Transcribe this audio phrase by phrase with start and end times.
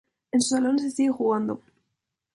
[0.31, 1.61] En sus salones se sigue jugando.